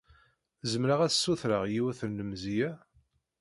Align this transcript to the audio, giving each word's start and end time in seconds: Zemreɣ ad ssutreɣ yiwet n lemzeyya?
Zemreɣ 0.71 0.99
ad 1.01 1.11
ssutreɣ 1.13 1.63
yiwet 1.73 1.99
n 2.09 2.15
lemzeyya? 2.17 2.69